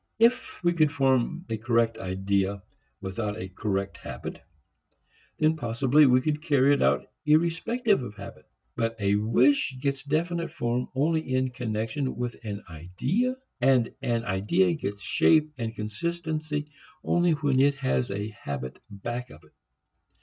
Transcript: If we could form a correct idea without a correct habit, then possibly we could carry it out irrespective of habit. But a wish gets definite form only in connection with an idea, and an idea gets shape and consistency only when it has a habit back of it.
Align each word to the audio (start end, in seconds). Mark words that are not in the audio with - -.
If 0.17 0.63
we 0.63 0.73
could 0.73 0.91
form 0.91 1.45
a 1.47 1.57
correct 1.57 1.99
idea 1.99 2.63
without 3.01 3.37
a 3.37 3.49
correct 3.49 3.97
habit, 3.97 4.41
then 5.37 5.55
possibly 5.55 6.07
we 6.07 6.21
could 6.21 6.41
carry 6.41 6.73
it 6.73 6.81
out 6.81 7.05
irrespective 7.23 8.01
of 8.01 8.15
habit. 8.15 8.45
But 8.75 8.99
a 8.99 9.13
wish 9.13 9.77
gets 9.79 10.01
definite 10.03 10.51
form 10.51 10.87
only 10.95 11.31
in 11.35 11.51
connection 11.51 12.15
with 12.15 12.35
an 12.43 12.63
idea, 12.67 13.35
and 13.61 13.93
an 14.01 14.23
idea 14.25 14.73
gets 14.73 15.03
shape 15.03 15.53
and 15.59 15.75
consistency 15.75 16.71
only 17.03 17.33
when 17.33 17.59
it 17.59 17.75
has 17.75 18.09
a 18.09 18.29
habit 18.29 18.79
back 18.89 19.29
of 19.29 19.43
it. 19.43 19.53